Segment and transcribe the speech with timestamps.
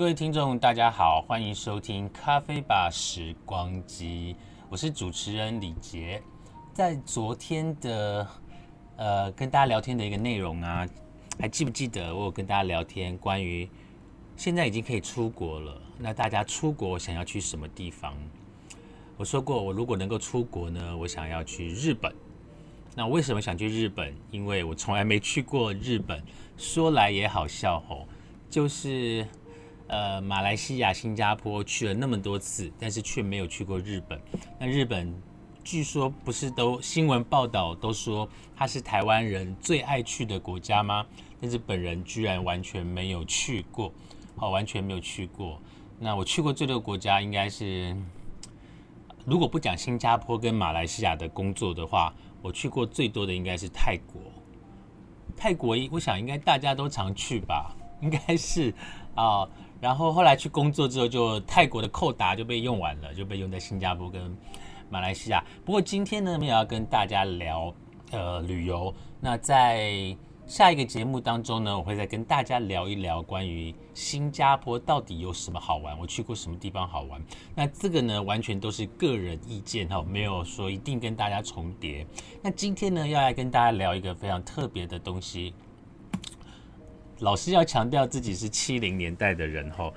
[0.00, 4.34] 各位听众，大家好，欢迎收听《咖啡吧时光机》，
[4.70, 6.22] 我是主持人李杰。
[6.72, 8.26] 在昨天的
[8.96, 10.88] 呃跟大家聊天的一个内容啊，
[11.38, 13.68] 还记不记得我有跟大家聊天关于
[14.38, 15.78] 现在已经可以出国了？
[15.98, 18.14] 那大家出国想要去什么地方？
[19.18, 22.10] 我说过，我如果能够出国呢，我想要去日本。
[22.96, 24.16] 那为什么想去日本？
[24.30, 26.24] 因为我从来没去过日本。
[26.56, 28.06] 说来也好笑哦，
[28.48, 29.26] 就是
[29.90, 34.20] 呃马来西亚、新加坡去了那么多次，但是却没有去过日本。
[34.56, 35.12] 那日本
[35.64, 41.04] 据说不是都新闻报道都说它是台湾人最爱去的国家吗？
[41.40, 43.92] 但是本人居然完全没有去过，
[44.36, 45.60] 好，完全没有去过。
[45.98, 47.96] 那我去过最多国家应该是。
[49.26, 54.22] 如果不讲新加坡跟马来西亚的工作的话，我去过最多的应该是泰国。
[55.36, 58.72] 泰国，我想应该大家都常去吧，应该是
[59.14, 59.48] 啊。
[59.80, 64.36] 然后后来去工作之后，就泰国的扣达就被用完了，就被用在新加坡跟
[64.90, 65.42] 马来西亚。
[65.64, 67.74] 不过今天呢，我们也要跟大家聊
[68.10, 68.94] 呃旅游。
[69.20, 77.22] 那在下一个节目当中呢，我会再跟大家聊一聊关于新加坡到底有什么好玩，我去过什么地方好玩。
[77.54, 82.04] 那这个呢，完全都是个人意见哈，没有说一定跟大家重叠。
[82.42, 85.54] 那今天呢，要来跟大家聊一个非常特别的东西。
[87.20, 89.92] 老师要强调自己是七零年代的人哈，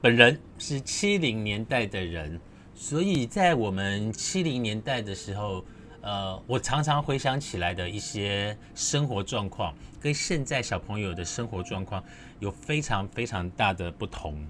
[0.00, 2.40] 本人是七零年代的人，
[2.74, 5.64] 所以在我们七零年代的时候。
[6.06, 12.04] 呃，我常常回想起来的一些生活状况，跟现在小朋友的生活状况
[12.40, 14.46] 有非常非常大的不同。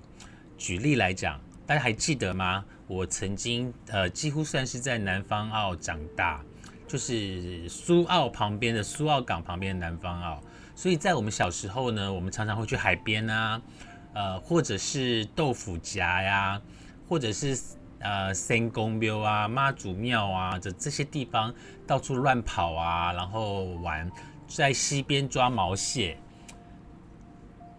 [0.59, 2.65] 举例来讲，大家还记得吗？
[2.89, 6.43] 我曾经呃，几乎算是在南方澳长大，
[6.89, 10.43] 就是苏澳旁边的苏澳港旁边的南方澳。
[10.75, 13.61] 所以在我们小时候呢，我们常常会去海边啊，
[14.15, 16.61] 呃，或者是豆腐夹呀，
[17.09, 17.59] 或者是。
[18.01, 21.55] 呃，三公庙啊，妈祖庙啊，这这些地方
[21.87, 24.13] 到处乱跑啊，然后玩，
[24.47, 26.19] 在溪边抓毛蟹，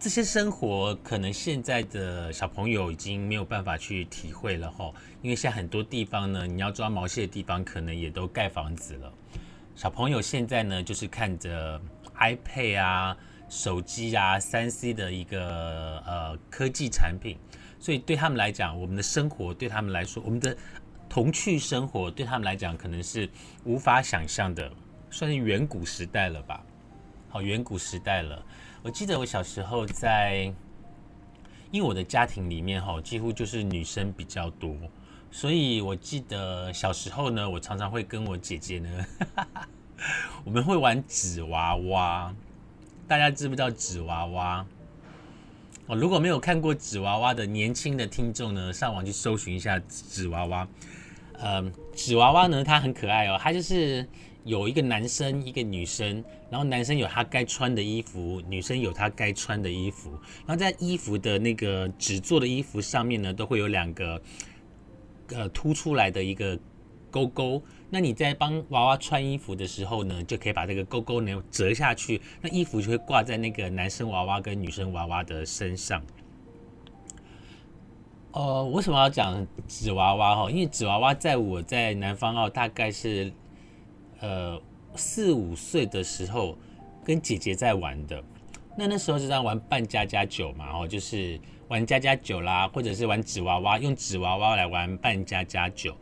[0.00, 4.92] 这些生活可能现在的小朋友已经没有办法去体会了吼，
[5.22, 9.12] 因为现在很多地方呢，你要抓毛蟹的地方可能也都盖房子了。
[9.76, 11.80] 小朋友现在呢，就是看着
[12.18, 13.16] iPad 啊、
[13.48, 17.36] 手机啊、三 C 的一个呃科技产品。
[17.78, 20.56] 所以对他们来讲，我们的生活对他们来说，我们的
[21.08, 23.28] 童趣生活对他们来讲，可能是
[23.64, 24.72] 无法想象的，
[25.10, 26.64] 算是远古时代了吧？
[27.28, 28.44] 好，远古时代了。
[28.82, 30.52] 我记得我小时候在，
[31.70, 34.74] 因为我的家庭里面哈，几乎就是女生比较多，
[35.30, 39.06] 所以我记得小时候呢，我常常会跟我姐姐呢，
[40.44, 42.34] 我们会玩纸娃娃。
[43.08, 44.66] 大家知不知道纸娃娃？
[45.86, 50.68] 哦，如果没有看过纸娃娃的年轻的听众呢，上网去搜寻一下纸娃娃。
[51.38, 54.04] 嗯，纸娃娃呢，它很可爱哦，它就是
[54.42, 64.20] 有一个男生，一个女生，然后男生有他该穿的衣服，女生有他该穿的衣服，然后在衣服的那个纸做的衣服上面呢，都会有两个
[65.28, 66.58] 呃凸出来的一个
[67.10, 67.62] 勾勾。
[67.88, 76.02] 那你在帮娃娃穿衣服的时候呢，就可以把这个勾勾呢折下去，那衣服就会挂在那个男生娃娃跟女生娃娃的身上。
[78.32, 80.50] 呃，为什么要讲纸娃娃哈？
[80.50, 83.32] 因为纸娃娃在我在南方澳大概是
[84.20, 84.60] 呃
[84.94, 86.58] 四五岁的时候
[87.04, 88.22] 跟姐姐在玩的。
[88.76, 95.96] 那那时候是在玩扮家家酒嘛，哦，就是玩家家酒啦，或者是玩纸娃娃，用纸娃娃来玩扮家家酒。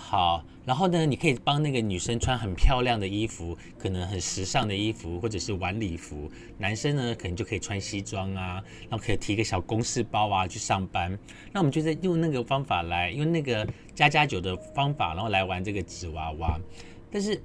[0.00, 6.30] 好，然后呢，你可以帮那个女生穿很漂亮的衣服，可能很时尚的衣服，或者是晚礼服。
[6.56, 11.18] 男生呢，可能就可以穿西装啊，然后可以提个小公事包啊去上班。
[11.52, 16.58] 那我们就在用那个方法来，用那个加加酒的方法，然后来玩这个纸娃娃。
[17.10, 17.38] 但是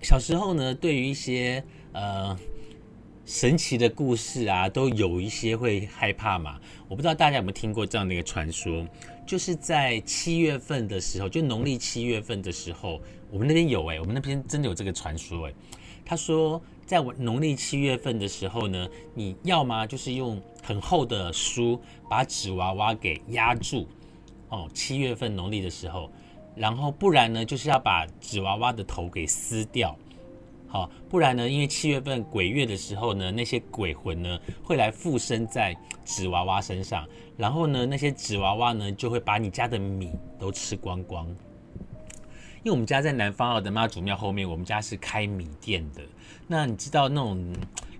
[0.00, 2.38] 小时候呢，对于一些呃。
[3.28, 6.58] 神奇的故事啊，都有一些会害怕嘛。
[6.88, 8.86] 我不知道大家有没有听过这样的一个传说，
[9.26, 12.98] 就是在七月份的时候，就农历七月份的时候，
[13.30, 15.52] 我们那边有哎，我们那边真的有这个传说哎。
[16.06, 21.78] 他说，在农历七月份的时候呢，你要么就是用很厚的书
[22.08, 23.86] 把纸娃娃给压住
[24.48, 26.10] 哦，七月份农历的时候，
[26.56, 29.94] 然后不然呢，就是要把纸娃娃的头给撕掉。
[30.68, 31.48] 好，不然呢？
[31.48, 35.74] 因为七月份鬼月的时候呢，那些鬼魂呢会来附身在
[36.04, 41.26] 纸娃娃身上，然后呢，那些纸娃娃呢就会把你家的米都吃光光。
[42.62, 46.02] 因为我们家在南方澳的妈祖庙后面，我们家是开米店的。
[46.46, 47.50] 那你知道那种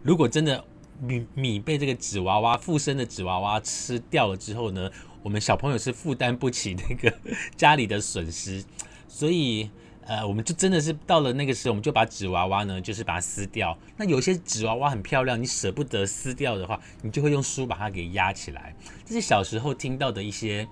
[0.03, 0.62] 如果真的
[1.00, 4.91] 米米被这个纸娃娃附身的纸娃娃吃掉了之后呢，
[5.23, 7.11] 我们小朋友是负担不起那个
[7.56, 8.62] 家里的损失，
[9.06, 9.70] 所以
[10.08, 13.76] 呃，我们就真的是到了那个时候，我们就把纸娃娃呢，就是把它撕掉。
[13.99, 18.75] 那有些纸娃娃很漂亮，你舍不得撕掉的话，你就会用书把它给压起来。
[19.05, 20.66] 这是小时候听到的一些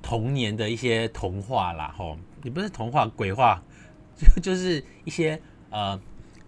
[0.00, 3.60] 童年的一些童话啦，吼，也不是童话，鬼话，
[4.16, 6.00] 就就是一些呃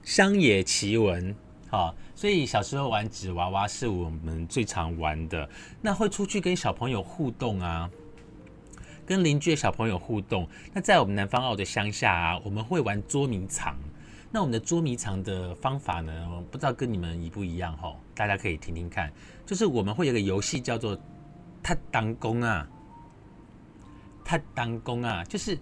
[0.05, 1.35] 乡野奇闻。
[1.71, 5.47] 哈，所以小时候玩纸娃娃是我们最常玩的。
[5.83, 7.91] 那会出去跟小朋友互动啊，
[9.09, 10.47] 跟邻居的小朋友互动。
[10.75, 13.75] 那在我们南方澳的乡下啊，我们会玩捉迷藏。
[14.31, 17.97] 那我们的捉迷藏的方法呢，不知道跟你们一不一样哈？
[18.15, 19.11] 大家可以听听看。
[19.47, 20.95] 就是我们会有个游戏叫做
[21.65, 22.69] “他当工啊”，
[24.23, 25.59] 他当工啊，就是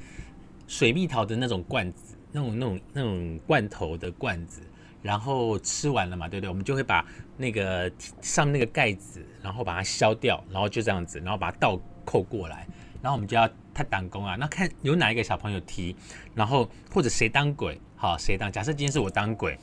[0.67, 4.61] 水蜜桃的那种罐子，那种那种那种罐头的罐子。
[5.03, 6.49] 然后吃完了嘛，对不对？
[6.49, 7.07] 我们就会把
[7.37, 7.89] 那个
[8.21, 12.67] 上面那个盖子，然后把它削掉，然后就这样子，然后把它倒扣过来，
[13.07, 14.35] 然后我们就要他挡弓啊。
[14.35, 15.95] 那看有哪一个小朋友踢，
[16.35, 18.51] 然后或者谁当鬼，好谁当？
[18.51, 19.57] 假设今天是我当鬼，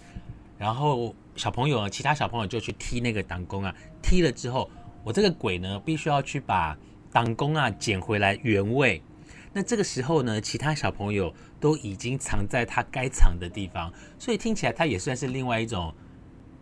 [0.58, 4.72] 然后小朋友其他小朋友就去踢那个挡弓啊，踢了之后，
[5.04, 6.78] 我这个鬼呢必须要去把
[7.12, 9.02] 挡弓啊捡回来原位。
[9.52, 15.94] 那这个时候呢，其他小朋友都已经藏在他该藏的地方，所以听起来他也算是另外一种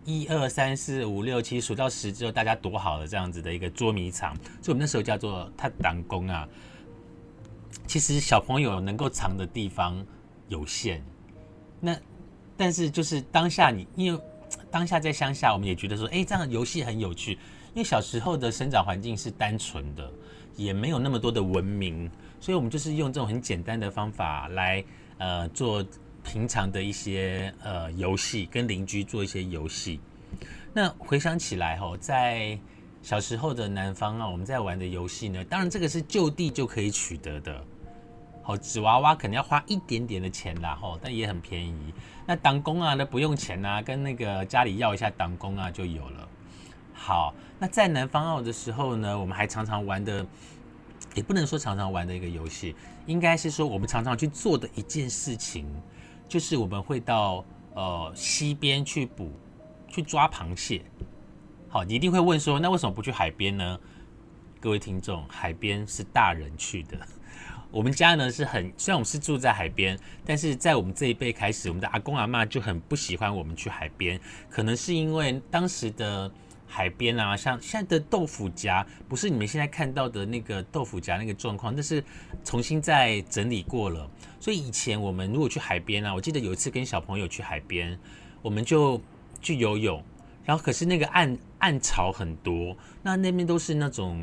[0.04, 6.50] 一二三四五六七数到十之后大家躲好了这样子的一个捉迷藏，所以我们那时候叫做他挡弓啊。
[7.88, 10.06] 其实小朋友能够藏的地方
[10.48, 11.04] 有限，
[11.80, 11.98] 那
[12.56, 14.22] 但是就是当下你因为
[14.70, 17.34] 当下在乡下，我们也觉得说，哎，这样游戏很有趣，
[17.74, 20.12] 因为小时候的生长环境是单纯的，
[20.56, 22.10] 也没有那么多的文明。
[22.40, 24.84] 所以，我们就是用这种很简单的方法来，
[25.20, 25.86] 呃，做
[26.24, 30.00] 平常的一些呃游戏，跟邻居做一些游戏。
[30.74, 32.58] 那回想起来，吼，在
[33.02, 37.64] 小时候的南方啊，我们在玩的游戏呢，当然这个是就地就可以取得的。
[38.44, 41.94] 好，纸娃娃可能要花一点点的钱啦，吼，但也很便宜。
[42.26, 46.28] 那当工啊，那不用钱啊，跟那个家里要一下当工啊，就有了。
[46.94, 50.26] 好，那在南方澳的时候呢，我们还常常玩的。
[51.14, 52.74] 也不能说常常玩的一个游戏，
[53.06, 55.66] 应该是说我们常常去做的一件事情，
[56.26, 57.44] 就是我们会到
[57.74, 59.30] 呃溪边去捕、
[59.90, 60.82] 去抓螃蟹。
[61.74, 63.80] 好，你一定会问说，那为什么不去海边呢？
[64.60, 66.98] 各位听众，海边是大人去的。
[67.72, 74.20] 我们家呢是很，虽然我们是住在海边，但是在我们这一辈开始，我们的阿公阿妈就很不喜欢我们去海边，
[74.50, 76.30] 可能是因为当时的。
[76.74, 82.02] 海边啊，像现在的豆腐夹，不是你们现在看到的那个豆腐夹那个状况，那是
[82.46, 84.10] 重新再整理过了。
[84.40, 88.00] 所以以前我们如果去海边啊，我记得有一次跟小朋友去海边，
[88.42, 89.02] 我们就
[89.42, 90.02] 去游泳，
[90.46, 94.22] 然后可是那个岸暗潮很多，那那边都是那种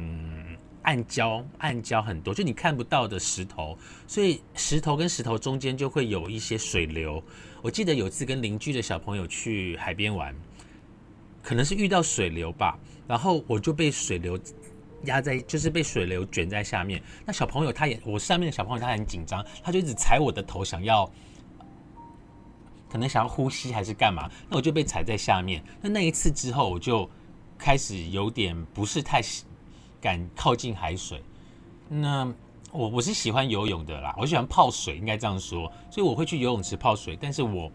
[0.82, 3.76] 暗礁，暗礁很多，就你看不到的石头，
[4.06, 7.20] 所以石头跟石头中间就会有一些水流。
[7.62, 10.34] 我记得有一次跟邻居的小朋友去海边玩。
[11.40, 14.38] 可能是遇到水流吧，然后我就被水流
[15.04, 17.02] 压在，就是被水流卷在下面。
[17.24, 21.10] 那小朋友他也，我上面的小朋友他很紧张，他就一直踩我的头，想要
[22.90, 24.28] 可能想要呼吸还是干嘛？
[24.50, 25.64] 那我就被踩在下面。
[25.80, 27.08] 那那一次之后，我就
[27.58, 29.20] 开始有点不是太
[30.00, 31.22] 敢靠近海水。
[31.88, 32.32] 那
[32.72, 37.70] 我我是喜欢游泳的啦，我喜欢泡水，应该这样说，所以我会去游泳池泡水，但是我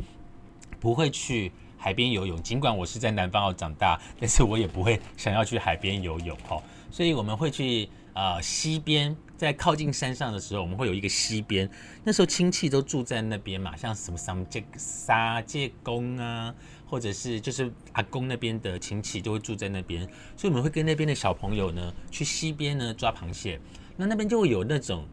[0.79, 1.51] 不会去。
[1.75, 6.57] 海边游泳，尽管我是在南方澳长大，但是我也不会想要去海边游泳哈。
[6.89, 11.69] 所以我们会去呃溪边，在靠近山上的时候，我们会有一个溪边。
[12.05, 16.55] 那时候亲戚都住在那边嘛，像什么三界沙界公啊，
[16.93, 20.07] 或者是就是阿公那边的亲戚都会住在那边，
[20.38, 23.59] 所以我们会跟那边的小朋友呢去溪边呢抓螃蟹。
[23.97, 25.03] 那那边就会有那种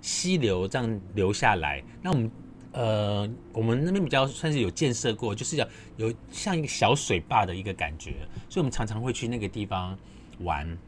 [0.00, 2.30] 溪流这样流下来，那我们。
[2.70, 8.12] 呃，我们那边比较算是有建设过，就是要有像一个小水坝的一个感觉，
[8.48, 9.98] 所以我们常常会去那个地方
[10.40, 10.78] 玩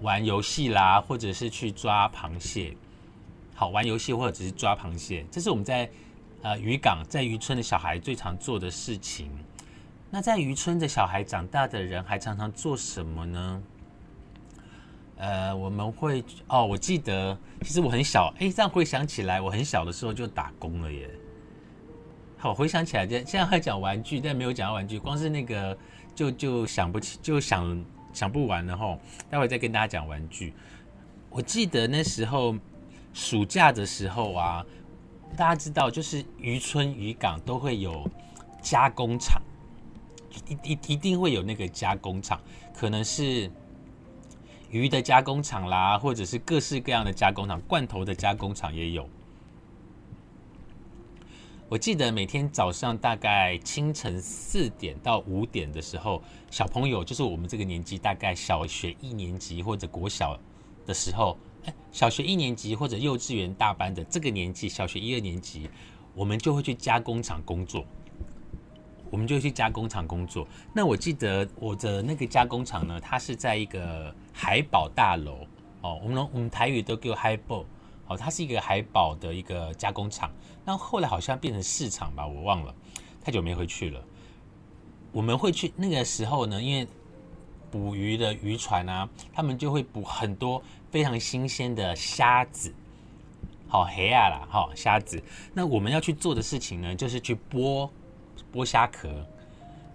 [0.00, 2.74] 玩游戏啦，或者是去抓螃蟹。
[3.52, 5.90] 好玩游戏或者只是抓螃蟹，这是我们在
[6.42, 9.30] 呃渔港在渔村的小孩最常做的事情。
[10.10, 13.62] 那在渔村的小孩长大的人还常常做什么呢？
[15.18, 21.10] 呃，我们会哦，我记得其实我很小，哎，这样回想起来，我很小的时候就打工了耶。
[22.38, 25.76] 好，回想起来，现现在还讲玩具，但没有讲到玩具，光是那个
[26.14, 28.98] 就就想不起，就想想不完了哈。
[29.28, 30.54] 待会再跟大家讲玩具。
[31.28, 32.56] 我记得那时候
[33.12, 34.64] 暑假的时候啊，
[35.36, 38.08] 大家知道，就是渔村渔港都会有
[38.60, 39.40] 加工厂，
[40.48, 42.38] 一一一定会有那个加工厂，
[42.74, 43.50] 可能是
[44.70, 49.08] 鱼的加工厂啦，或者是各式各样的加工厂，罐头的加工厂也有。
[51.70, 56.20] 我记得每天早上大概清晨四点到五点的时候，
[56.50, 60.36] 小朋友就是我们这个年纪，大概小学一年级或者国小
[60.84, 61.38] 的时候，
[61.92, 65.68] 小学一年级或者幼稚园大班的这个年纪，小学一二年级，
[66.14, 67.84] 我们就会去加工厂工作。
[69.10, 70.46] 我们就去加工厂工作。
[70.72, 75.46] 那我记得我的那个加工厂呢，它是在一个海宝大楼
[75.82, 77.64] 哦，我们我们台语都叫海宝。
[78.06, 80.32] 哦，它是一个海宝的一个加工厂，
[80.64, 82.74] 那后来好像变成市场吧，我忘了，
[83.20, 84.02] 太久没回去了。
[85.12, 86.88] 我们会去那个时候呢，因为
[87.70, 92.74] 捕鱼的渔船啊，他们就会捕很多非常新鲜的虾子，
[93.68, 95.22] 好黑啊啦，好虾子。
[95.54, 97.88] 那我们要去做的事情呢，就是去剥
[98.52, 99.26] 剥虾壳。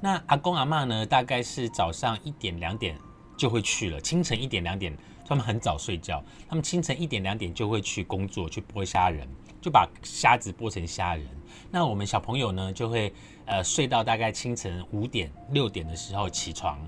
[0.01, 2.98] 那阿公阿妈呢，大概是早上一点两点
[3.36, 4.96] 就会去了，清晨一点两点。
[5.27, 9.27] 他们很早睡觉，他们清晨一点两点就会去工作，去剥虾仁，
[9.60, 11.25] 就把虾子剥成虾仁。
[11.72, 13.12] 那我们小朋友呢，就会
[13.48, 16.79] 呃睡到大概清晨五点六点的时候起床，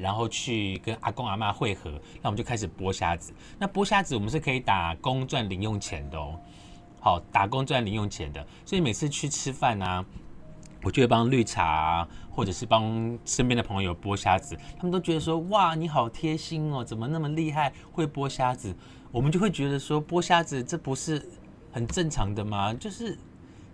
[0.00, 1.90] 然后去跟阿公阿妈会合，
[2.22, 3.32] 那我们就开始剥虾子。
[3.58, 6.38] 那剥虾子我们是可以打工赚零用钱的哦，
[7.00, 10.04] 好打工赚零用钱的，所以每次去吃饭啊。
[10.82, 18.74] 我就会帮绿茶，或者是帮身边的朋友剥虾子，他们都觉得说：“哇，你好贴心哦，怎么那么厉害，会剥虾子？”
[19.12, 21.22] 我们就会觉得说：“剥虾子这不是
[21.70, 22.72] 很正常的吗？
[22.72, 23.18] 就是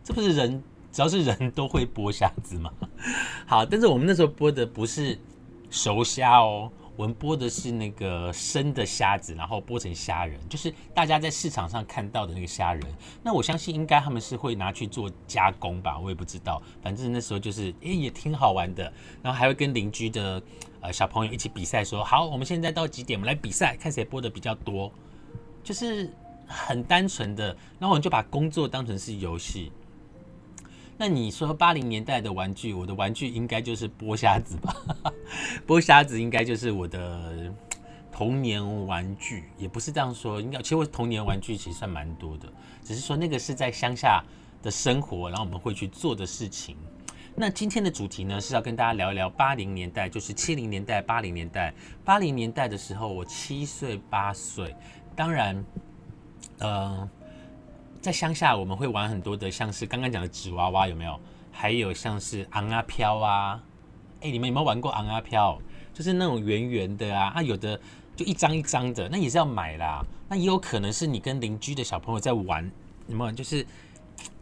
[0.02, 2.72] 这不是人，只要是人都会剥虾子吗？”
[3.46, 5.16] 好，但是我们那时候剥的不是
[5.70, 6.70] 熟虾哦。
[6.96, 12.82] 我们剥的是那个生的虾子，然后剥成虾仁，就是大家在市场上看到的那个虾仁。
[13.22, 16.62] 那我相信应该他们是会拿去做加工吧，我也不知道。
[16.80, 18.90] 反正那时候就是诶也挺好玩的，
[19.22, 20.42] 然后还会跟邻居的
[20.80, 24.90] 呃小朋友一起比赛，说好，我们现在到几点，我们来比赛，看谁剥的比较多，
[25.62, 26.10] 就是
[26.46, 27.48] 很单纯的。
[27.78, 29.70] 然后我们就把工作当成是游戏。
[30.98, 34.74] 那你说八零年代的玩具，我的玩具应该就是剥虾子吧？
[35.66, 37.52] 剥虾子应该就是我的
[38.10, 40.40] 童年玩具，也不是这样说。
[40.40, 42.50] 应该其实我童年玩具其实算蛮多的，
[42.82, 44.24] 只是说那个是在乡下
[44.62, 46.76] 的生活，然后我们会去做的事情。
[47.34, 51.74] 那今天的主题呢是要跟大家聊一聊八零年代，就是七零年代、八零年代。
[52.06, 54.74] 八零年代的时候，我七岁八岁，
[55.14, 55.62] 当然，
[56.60, 57.06] 呃。
[58.06, 61.18] 在乡下，我们会玩很多的，像是刚刚讲的纸娃娃，有没有？
[61.50, 63.60] 还有像是昂啊飘啊，
[64.20, 65.58] 哎，你们有没有玩过昂啊飘？
[65.92, 67.76] 就是那种圆圆的啊，啊，有的
[68.14, 70.04] 就一张一张的，那也是要买啦。
[70.28, 72.70] 那也有可能是你跟邻居的小朋友在玩，
[73.08, 73.32] 有没有？
[73.32, 73.66] 就是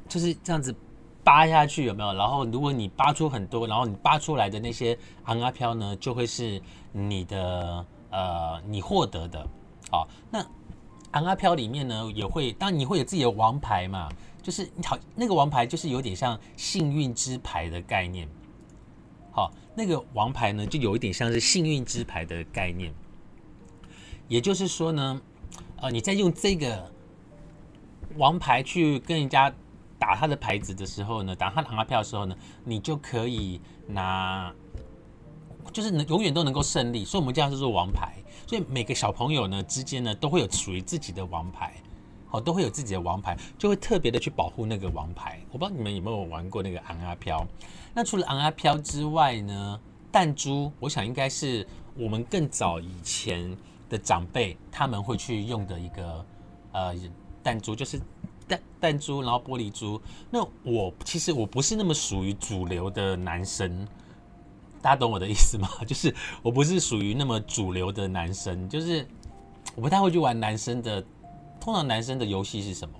[0.06, 0.76] 就是这样子
[1.24, 2.12] 扒下去，有没有？
[2.12, 4.94] 然后如果你扒出很多，然后你扒出来的那些
[5.24, 6.60] 昂啊飘呢，就会是
[6.92, 9.48] 你的呃，你获得的。
[9.90, 10.44] 好，那。
[11.14, 14.08] 昂阿飘里面呢，也会当然你会有自己的王牌嘛，
[14.42, 18.28] 就是你好那个王牌就是有点像幸运之牌的概念，
[19.30, 22.92] 好，那个王牌呢就有一点像是幸运之牌的概念，
[24.26, 25.20] 也就是说呢，
[25.76, 26.90] 呃，你在用这个
[28.16, 29.54] 王牌去跟人家
[30.00, 34.52] 打他的牌子的时候呢，打他的昂阿票的时候呢，你就可以拿，
[35.74, 38.14] 就是能永远都能够胜利，所以我们叫它做王牌。
[38.46, 41.74] 所以每个小朋友呢之间呢都会有属于自己的王牌，
[42.28, 45.40] 好，都会有自己的王牌，就会特别的去保护那个王牌。
[45.50, 47.44] 我不知道你们有没有玩过那个昂阿飘。
[47.92, 49.80] 那除了昂阿飘之外呢，
[50.12, 51.66] 弹珠，我想应该是
[51.96, 53.56] 我们更早以前
[53.88, 56.24] 的长辈他们会去用的一个
[56.70, 56.94] 呃
[57.42, 58.00] 弹珠，就是
[58.46, 60.00] 弹弹珠，然后玻璃珠。
[60.30, 63.88] 那我其实我不是那么属于主流的男生。
[64.84, 65.66] 大家懂我的意思吗？
[65.88, 69.08] 就是我不是属于那么主流的男生，就是
[69.74, 71.02] 我不太会去玩男生的。
[71.58, 72.94] 通常男生的游戏是什么？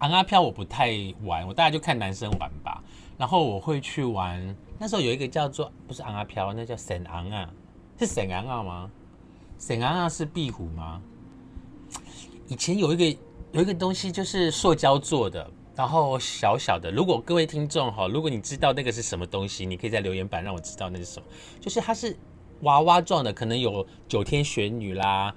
[0.00, 0.90] 昂阿飘我不太
[1.22, 2.82] 玩，我大概就看男生玩吧。
[3.16, 7.48] 然后我会去玩，那时候有一个叫做不是昂阿飘，那叫沈昂啊，
[7.96, 8.90] 是沈昂啊吗？
[9.60, 11.00] 沈昂啊是壁虎吗？
[12.48, 13.18] 以前有一个
[13.52, 15.48] 有一个东西就是塑胶做的。
[15.80, 21.26] 然后小小的，如果各位听众哈，如果你知道那个是什么东西，你可以在留言板让我知道那是什么。
[21.58, 22.14] 就是它是
[22.60, 25.34] 娃娃状的，可能有九天玄女啦、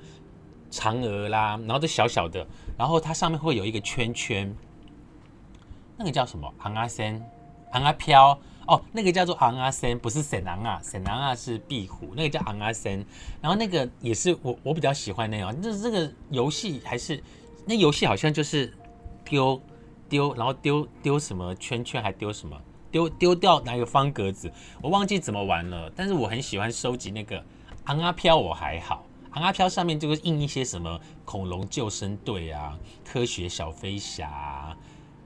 [0.69, 2.45] 嫦娥啦，然后这小小的，
[2.77, 4.53] 然后它上面会有一个圈圈，
[5.95, 6.53] 那个叫什么？
[6.57, 7.23] 昂阿森、
[7.71, 13.05] 昂阿飘哦，那个叫做昂阿森，不是沈昂啊，沈昂啊是壁虎，那个叫昂阿森。
[13.39, 17.23] 然后那个也是我我比较喜欢那种，就是这个游戏还是
[17.65, 18.73] 那游戏好像就是
[19.23, 19.61] 丢。
[20.13, 22.55] 丢，然后丢丢什么圈圈，还丢什么
[22.91, 25.91] 丢丢掉哪个方格子，我忘记怎么玩了。
[25.95, 27.43] 但是我很喜欢收集那个
[27.85, 29.03] 昂阿飘，我还好。
[29.31, 34.77] 昂阿飘上面就会印一些什么恐龙救生队啊、科学小飞侠、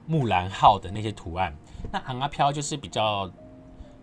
[0.05, 1.53] 木兰号的那些图案。
[1.91, 3.29] 那昂阿飘就是比较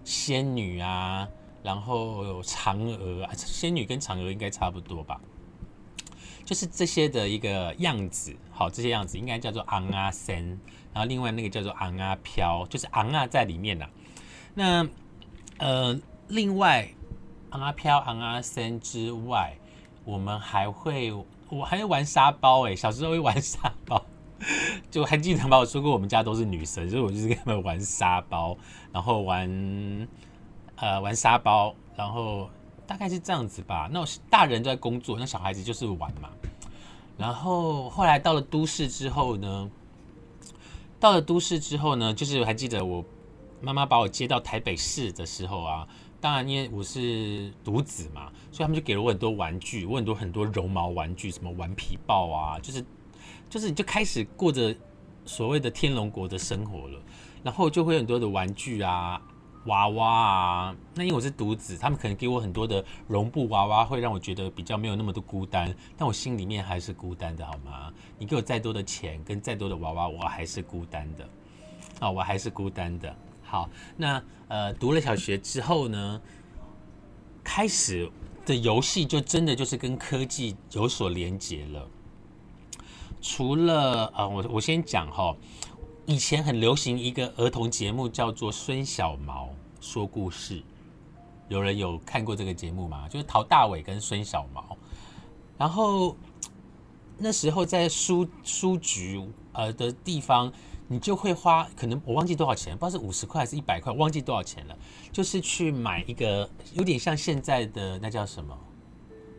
[0.04, 1.26] 仙女啊，
[1.62, 5.18] 然后嫦娥啊，仙女跟嫦娥应该差不多吧。
[6.44, 10.58] 就是这些的一个样子，好，这些样子应该叫做昂阿森，
[10.92, 13.88] 然后另外那个叫做昂阿飘，就是昂啊在里面呐。
[14.54, 14.86] 那
[15.58, 15.98] 呃，
[16.28, 16.88] 另外
[17.50, 19.56] 昂阿飘、昂阿森之外，
[20.04, 21.12] 我们还会，
[21.48, 24.04] 我还会玩沙包哎，小时候会玩沙包，
[24.90, 25.58] 就还记得吗？
[25.58, 28.56] 我说过我们家都是女生，所以我就是跟他们玩沙包，
[28.92, 30.08] 然后玩
[30.76, 32.50] 呃玩沙包，然后。
[32.86, 33.88] 大概是这样子吧。
[33.92, 36.28] 那大人都在工作，那小孩子就是玩嘛。
[37.16, 39.70] 然后后来到了都市之后呢，
[40.98, 43.04] 到了都市之后呢，就是还记得我
[43.60, 45.86] 妈妈把我接到台北市的时候啊。
[46.20, 52.82] 当然，因为我是独子嘛，所以他们就给了我很多玩具，我很多很多绒毛玩具，什么顽皮豹啊，就是
[53.50, 54.74] 就是你就开始过着
[55.26, 56.98] 所谓的天龙国的生活了。
[57.42, 59.20] 然后就会很多的玩具啊。
[59.66, 67.92] 娃娃啊，那因为我是独子，他们可能给我很多的绒布娃娃，会让我觉得比较没有那么多孤单，但我心里面还是孤单的，好吗？
[68.18, 71.28] 你给我再多的钱跟再多的娃娃，我还是孤单的，
[72.00, 73.16] 啊，我还是孤单的。
[73.42, 76.20] 好，那呃，读了小学之后呢，
[77.42, 78.10] 开始
[78.44, 81.88] 的游戏就真的就是跟科技有所连结了。
[83.22, 85.34] 除了啊，我我先讲哈。
[86.06, 89.48] 以前很流行一个儿童节目，叫做《孙小毛
[89.80, 90.60] 说故事》。
[91.48, 93.08] 有人有看过这个节目吗？
[93.08, 94.76] 就是陶大伟跟孙小毛。
[95.56, 96.14] 然后
[97.16, 100.52] 那时候在书书局呃的地方，
[100.88, 104.76] 你就会花可能我忘记多少钱，不知道是五十块还是一百块，忘记多少钱了。
[105.10, 108.54] 就是去买一个有点像现在的那叫什么？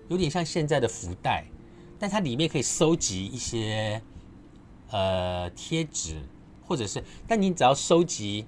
[0.08, 1.46] 有点像现在的福袋，
[2.00, 4.02] 但它里面可以收集一些
[4.90, 6.24] 呃贴纸。
[6.66, 8.46] 或者是，但你只要收集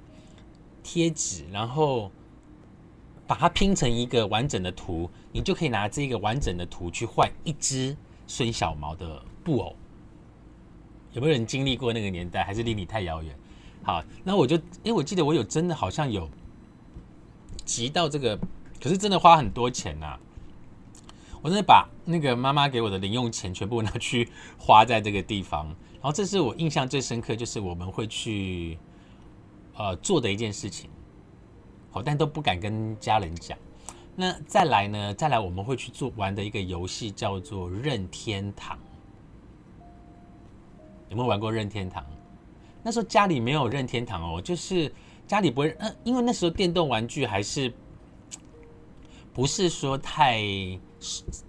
[0.84, 2.12] 贴纸，然后
[3.25, 9.75] 把它拼成一个完整的图，你就可以拿这个完整的图去换一只孙小毛的布偶。
[11.13, 12.43] 有没有人经历过那个年代？
[12.43, 13.36] 还是离你太遥远？
[13.84, 16.30] 好，那我就，因为我记得我有真的好像有
[17.65, 18.38] 集到这个，
[18.82, 20.17] 可是真的花很多钱呐。
[21.41, 25.75] 我真的把那个妈妈给我的零用钱全部拿去花在这个地方。
[25.99, 28.77] 然后这是我印象最深刻，就是我们会去
[29.75, 30.89] 呃做的一件事情，
[31.89, 33.57] 好，但都不敢跟家人讲。
[34.15, 35.13] 那再来呢？
[35.15, 38.77] 再来我们会去做玩的一个游戏叫做任天堂。
[41.10, 42.05] 有没有玩过任天堂？
[42.83, 44.93] 那时候家里没有任天堂哦，就是
[45.25, 47.73] 家里不会，嗯，因为那时候电动玩具还是
[49.33, 50.43] 不是说太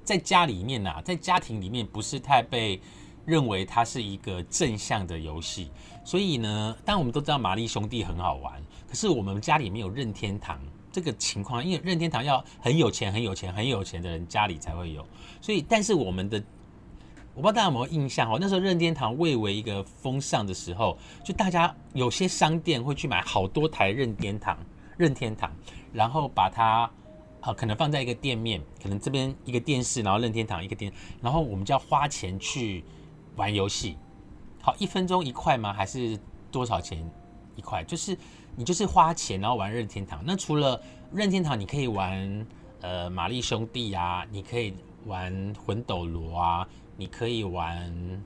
[0.03, 2.81] 在家里面呐，在家庭里面不是太被。
[3.29, 5.71] 认为它是一个正向的游戏，
[6.03, 8.55] 所以呢，当我们都知道玛丽兄弟很好玩，
[8.89, 10.59] 可是我们家里没有任天堂
[10.91, 15.07] 这个情况，因为任天堂要很有钱、很有钱、很有钱的人家里才会有。
[15.43, 16.43] 所以，但是我们的，
[17.35, 24.57] 我不知道大家有没有印象哦，那时候任天堂蔚为一个风尚的时候，就大家有些商店会去买好多台任天堂，
[24.97, 25.53] 任天堂，
[25.93, 26.91] 然后把它
[27.43, 32.83] 啊可能放在一个店面，可能这边一个电视，然后任天堂一个店，然后我们就要花钱去。
[33.39, 33.97] 玩游戏，
[34.61, 35.73] 好，一分钟一块吗？
[35.73, 36.19] 还是
[36.51, 37.03] 多少钱
[37.57, 37.83] 一块？
[37.85, 38.19] 就是
[38.57, 40.21] 你就是花钱然后玩任天堂。
[40.27, 40.79] 那除了
[41.13, 42.47] 任天堂，你可以玩
[42.81, 44.75] 呃玛丽兄弟啊，你可以
[45.07, 48.23] 玩魂斗罗啊，你可以玩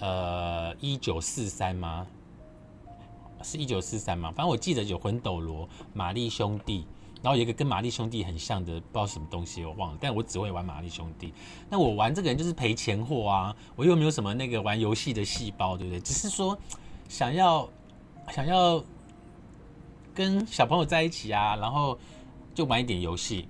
[0.00, 2.06] 呃一九四三吗？
[3.42, 4.32] 是一九四三吗？
[4.34, 6.86] 反正我记得有魂斗罗、玛丽兄弟。
[7.24, 9.98] 然后有一个跟玛丽兄弟很像的，不知道什么东西，我忘了。
[9.98, 11.32] 但我只会玩玛丽兄弟。
[11.70, 13.56] 那我玩这个人就是赔钱货啊！
[13.74, 15.98] 我又没有什么那个玩游戏的细胞，对不对？
[15.98, 16.58] 只是说
[17.08, 17.66] 想要
[18.30, 18.84] 想要
[20.12, 21.98] 跟小朋友在一起啊，然后
[22.54, 23.48] 就玩一点游戏。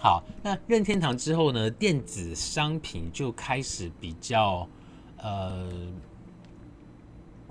[0.00, 4.68] 好，那任天堂之后呢，电子商品就开始比较
[5.18, 5.70] 呃，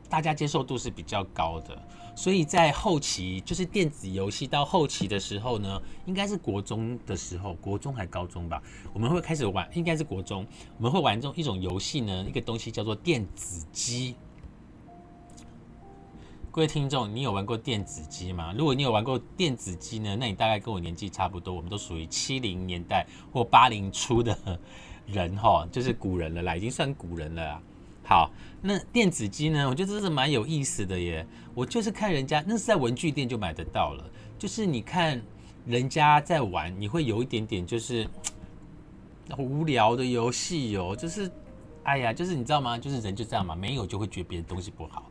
[0.09, 1.81] 大家接受度是比较高的。
[2.13, 8.61] 所以在后期，就是电子游戏到后期的时候呢，应该是国中的时候，国中还高中吧，
[8.93, 10.45] 我们会开始玩，应该是国中，
[10.77, 14.15] 我们会玩这种一种游戏呢，一个东西叫做电子机。
[16.51, 18.53] 各位听众，你有玩过电子机吗？
[18.57, 24.37] 如果你有玩过电子机呢，那你大概跟我年纪差不多，我们都属于七零年代或八零初的
[25.05, 27.61] 人哈，就是古人了啦，已经算古人了啦。
[28.11, 28.29] 好，
[28.61, 29.69] 那电子机呢？
[29.69, 31.25] 我觉得这是蛮有意思的耶。
[31.53, 34.03] 我就是看人家，那是在文具店就买得到了。
[34.37, 35.21] 就是你看
[35.65, 38.05] 人家在玩，你会有一点点就是
[39.37, 40.93] 无聊的游戏哦。
[40.93, 41.31] 就是，
[41.83, 42.77] 哎呀，就是你知道吗？
[42.77, 45.09] 就是人就这样嘛，没有就会觉得别的东西不好，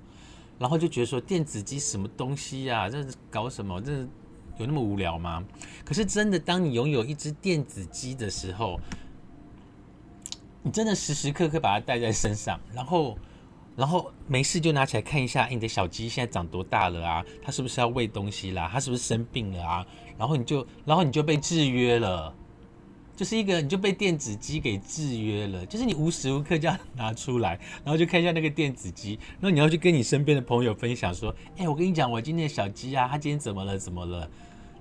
[0.59, 2.87] 然后就觉得说电子机什么东西呀？
[2.91, 3.81] 这是搞什么？
[3.81, 4.01] 这
[4.59, 5.43] 有那么无聊吗？
[5.87, 8.79] 可是真的，当你拥有一只电子机的时候，
[10.63, 13.17] 你真的时时刻刻把它带在身上，然后。
[13.77, 17.25] 然后没事就拿起来看一下，你的小鸡现在长多大了啊？
[17.43, 18.69] 它是不是要喂东西啦？
[18.71, 19.87] 它是不是生病了啊？
[20.19, 22.35] 然后你就，然后你就被制约了，
[23.17, 33.79] 就是一个你就被电子鸡给制约了，就是你无时无刻就要拿出来，然后就看一下那个电子鸡，然后你要去跟你身边的朋友分享说，哎，我跟你讲，我今天的小鸡啊，它今天怎么了？
[33.79, 34.29] 怎么了？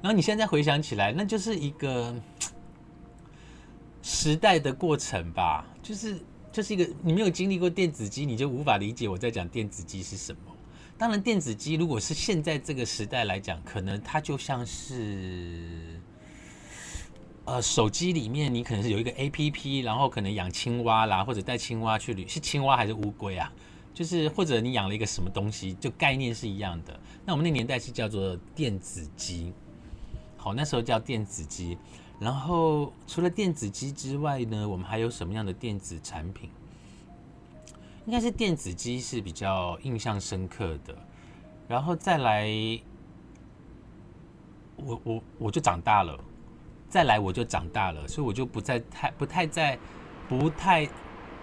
[0.02, 2.14] 然后你现在回想起来，那就是一个
[4.02, 6.20] 时代的过程吧，就是。
[6.52, 10.40] 就是一个你没有经历过电子机，你就无法理解我在讲电子机是什么。
[10.98, 16.02] 当然，电子机如果是现在这个时代来讲，可能它就像是，
[17.46, 23.54] 呃，手机里面你可能是有一个 A P P，然后可能养青蛙啦，或者带青蛙去旅，是青蛙还是乌龟啊？
[23.94, 27.00] 就是或者你养了一个什么东西，就概念是一样的。
[27.28, 29.54] 那我们那年代是叫做电子机，
[30.36, 31.78] 好，那时候叫电子机。
[32.20, 36.50] 然后除了电子机之外呢，我们还有什么样的电子产品？
[38.06, 40.94] 应该是电子机是比较印象深刻的。
[41.68, 42.50] 然后再来，
[44.76, 46.20] 我我我就长大了，
[46.90, 49.80] 再来我就长大了，所以我就不再太不太在
[50.28, 50.90] 不太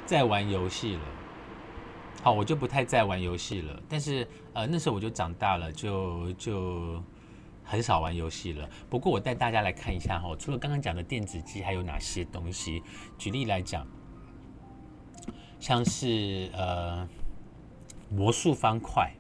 [0.05, 1.03] 在玩游戏了。
[2.23, 3.83] 好，我就不太在玩游戏了。
[3.89, 7.03] 但是呃，那时候我就长大了，就就。
[7.69, 12.81] 很少玩游戏了，不过我带大家来看一下哈，除了刚刚讲的电子机，还有哪些东西？
[13.19, 13.85] 举例来讲，
[15.59, 17.07] 像是呃
[18.09, 19.13] 魔术方块，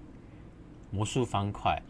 [0.92, 1.82] 魔术方块，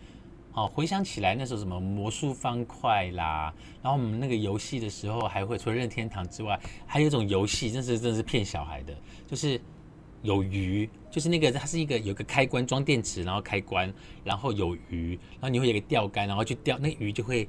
[0.55, 9.61] 哦，回想起来那时候什么魔术方块啦，然后我们那个游戏的时候，还会除了任天堂之外，还有一种游戏，真是真是骗小孩的，就是。
[10.27, 13.91] 有鱼，就是那个，它是一个有个开关装电池，然后开关，
[14.25, 17.49] 然后有鱼，然后你会有个钓竿，然后去钓，那鱼就会，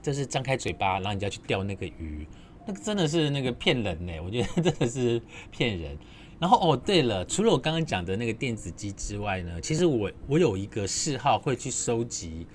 [0.00, 2.26] 就是张开嘴巴，然后你就要去钓那个鱼，
[2.66, 5.98] 那个真的是那个骗人呢，我觉得真的是骗人。
[6.38, 12.46] 然后哦，对了，除了我刚刚讲的那个电子机之外呢，其实我我有一个嗜好，会去收集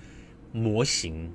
[0.52, 1.30] 模型。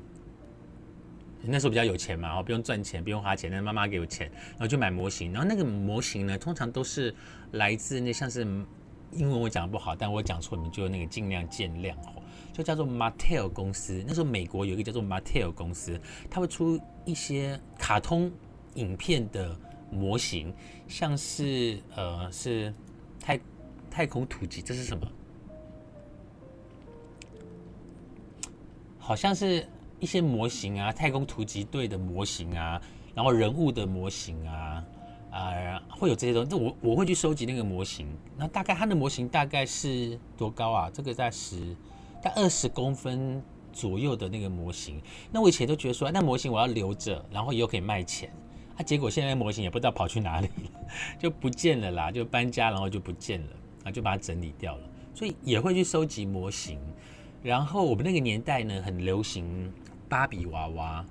[1.50, 5.32] 那时候比较有钱嘛，然后不用赚钱，不用花钱，那妈妈给我钱，然后就买模型。
[5.32, 7.14] 然后那个模型呢，通常都是
[7.52, 8.42] 来自那像是
[9.12, 12.22] 英文我讲的不好，但我讲错你们就那个尽量见谅哦。
[12.54, 14.04] 就叫做 Mattel 公司。
[14.08, 18.32] 那时候美国有一个叫做 Mattel 公司，它会出一些卡通
[18.74, 19.56] 影片的
[19.92, 20.54] 模型，
[20.88, 22.74] 像是呃是
[23.20, 23.40] 太
[23.90, 25.08] 太空突击，这是什么？
[28.98, 29.66] 好像是。
[30.00, 32.82] 一些模型啊，太空突击队的模型啊，
[33.16, 34.84] 然后人物的模型啊，
[35.32, 36.50] 啊，会有这些东西。
[36.52, 38.08] 那我我会去收集那个模型。
[38.38, 40.90] 那大概它的模型大概是多高啊？
[40.94, 41.76] 这个在十，
[42.22, 43.42] 在二十公分
[43.74, 45.02] 左右的那个模型。
[45.32, 48.32] 那我以前都觉得说，那模型我要留着，然后以后可以卖钱。
[48.78, 50.82] 啊，结果现在模型也不知道跑去哪里了，
[51.18, 53.48] 就不见了啦，就搬家然后就不见了，
[53.86, 54.84] 啊，就把它整理掉了。
[55.16, 56.80] 所以也会去收集模型。
[57.42, 59.74] 然后我们那个年代呢，很流行。
[60.10, 61.06] 芭比娃娃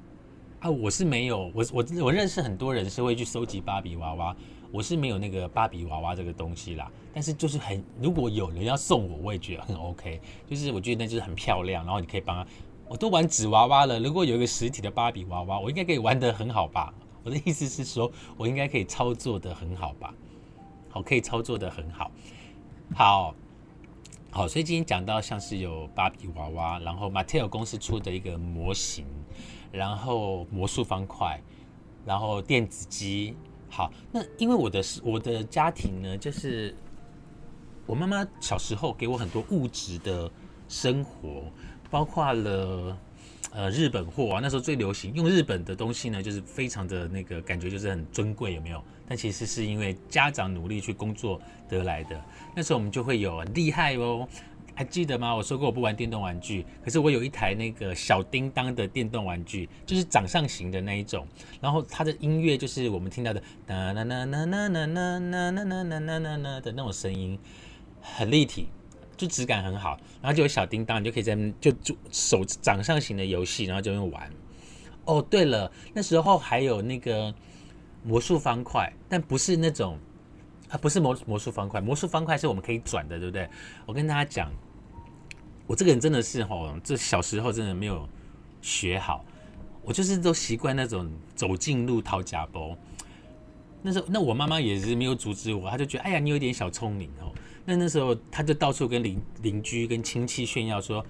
[0.61, 4.37] 啊，我是没有，我我我认识很多人是会去收集芭比娃娃，
[4.73, 6.91] 我是没有那个芭比娃娃这个东西啦。
[7.13, 10.21] 但是就是很，如果有人要送我，我也觉得很 OK。
[10.49, 12.51] 就是我觉得那就是很漂亮，然后你可以帮他。
[12.89, 16.93] 我都玩纸娃娃了，如果有一个实体的芭比娃娃，我应该可以玩得很好吧？
[17.23, 20.15] 我的意思是说，我应该可以操作的很好吧？
[20.89, 22.11] 好，可以操作的很好。
[22.95, 23.35] 好。
[24.37, 29.07] 好，所以今天讲到像是有芭比娃娃，然后 Mattel 公司出的一个模型，
[29.73, 31.41] 然后魔术方块，
[32.05, 33.35] 然后电子机。
[33.71, 36.77] 好，那因为我的我的家庭呢，就是
[37.87, 40.31] 我妈妈小时候给我很多物质的
[40.69, 41.45] 生活，
[41.91, 42.95] 包括了。
[43.53, 48.83] 呃，日本货啊，那时候最流行用日本的东西呢，就是非常的那个感觉，就是很尊贵，有没有？
[49.09, 52.21] 但其实是因为家长努力去工作得来的。
[52.55, 54.29] 那时候我们就会有厉害哦，
[54.75, 55.35] 还记得吗？
[55.35, 61.27] 我说过我不玩电动玩具，可是我有一台那个小叮当的电动玩具，就是掌上型的那一种，
[61.61, 67.39] 然后它的音乐就是我们听到的呐呐呐呐呐呐呐呐呐呐呐呐的那种声音，
[68.03, 68.69] 很立体。
[69.17, 71.73] 就质感很好，然后就有小叮当，你就可以在就
[72.11, 74.31] 手掌上型的游戏，然后就用玩。
[75.05, 77.33] 哦，对了，那时候还有那个
[78.03, 79.99] 魔术方块，但不是那种
[80.69, 83.49] 啊，不是魔魔术方块，魔术方块是我们可以转的，对不对？
[83.87, 84.53] 我跟大家讲，
[85.67, 88.09] 我这个人真的是吼，这小时候真的没有
[88.61, 89.25] 学好，
[89.83, 92.77] 我就是都习惯那种走近路掏假包。
[93.83, 97.33] 那时候，那我妈妈也是没有阻止我，她就觉得，哎呀，你有点小聪明哦。
[97.67, 101.05] 那那时候，他就到处跟邻邻居、跟亲戚炫耀说，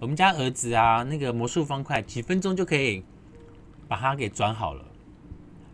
[0.00, 3.04] 我们家儿子啊，那个魔术方块几分钟就可以
[3.86, 4.84] 把它给转好了，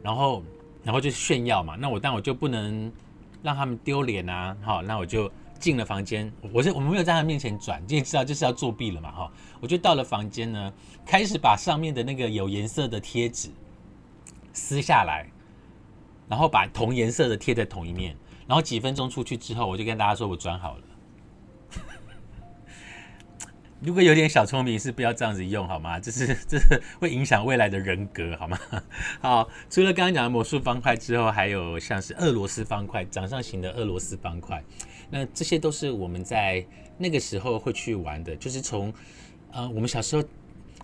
[0.03, 0.43] 然后，
[0.85, 1.77] 然后就炫耀嘛。
[1.77, 2.93] 那我但我就不能。
[3.43, 4.57] 让他们丢脸啊！
[4.61, 6.33] 好，那我就进了房间。
[6.53, 9.13] 我是我们没有在他面前转，就知道就是要作弊了嘛！
[9.13, 10.73] 哈，我就到了房间呢，
[11.05, 13.51] 开始把上面的那个有颜色的贴纸
[14.53, 15.31] 撕下来，
[16.29, 18.17] 然后把同颜色的贴在同一面。
[18.47, 20.83] 然后几分钟出去之后，我就跟大家说我转好了。
[23.81, 26.01] 如果有点小聪明，是不要这样子用好吗？
[26.01, 26.59] 这是 这
[26.99, 28.59] 会影响未来的人格好吗？
[29.21, 34.63] 好，除了刚刚讲的魔术方块之后，还有像是俄罗斯方块，掌上型的俄罗斯方块，
[35.11, 36.65] 那这些都是我们在
[36.97, 38.93] 那个时候会去玩的，就是从
[39.53, 40.25] 呃我们小时候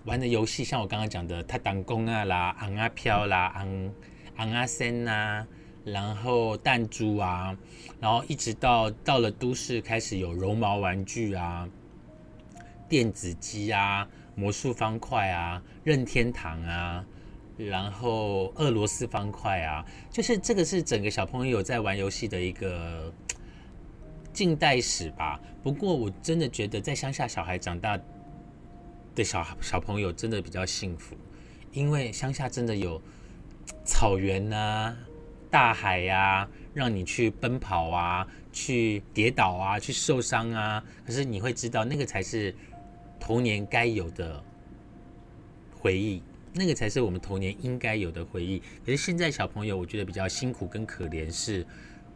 [0.05, 3.93] 玩的游戏，像我刚刚讲的他当工啊啦、昂啊飘啦、昂
[4.35, 5.45] 昂啊森呐，
[5.85, 7.57] 然后弹珠啊，
[7.99, 11.67] 然后一直到到了都市开始有绒毛玩具啊。
[12.89, 17.03] 电子机啊，魔术方块啊，任天堂啊，
[17.57, 23.11] 然后俄罗斯方块啊，就是这个是整个小朋友在玩游戏的一个
[24.31, 25.39] 近代史吧。
[25.63, 27.99] 不过我真的觉得，在乡下小孩长大
[29.15, 31.15] 的小小朋友真的比较幸福，
[31.71, 33.01] 因为乡下真的有
[33.83, 34.95] 草原啊、
[35.53, 40.83] 大海呀，让你去奔跑啊、去跌倒啊、去受伤啊。
[41.05, 42.55] 可是你会知道，那个才是。
[43.19, 44.43] 童年该有的
[45.71, 46.21] 回忆，
[46.53, 48.61] 那个才是我们童年应该有的回忆。
[48.85, 51.65] 可是现在小朋友，我觉得比较辛苦跟可怜是，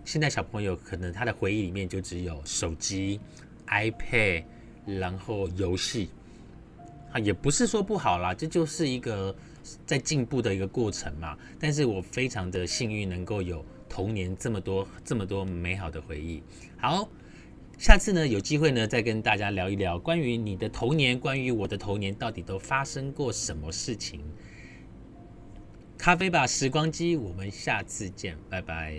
[0.04, 3.22] 现在小朋友可能他的回忆里面就只有手机、
[3.68, 4.44] iPad，
[4.86, 6.10] 然后游戏。
[7.14, 9.34] 啊，也不是说不好啦，这就是一个
[9.86, 11.38] 在进步的一个过程嘛。
[11.60, 16.42] 但是我非常的幸运，能够有童年这么多这么多美好的回忆。
[16.78, 17.10] 好。
[17.80, 24.20] 下次呢，有机会呢，再跟大家聊一聊关于你的童年，关于我的童年，到底都发生过什么事情？
[25.96, 28.96] 咖啡吧，时光机，我们下次见，拜拜。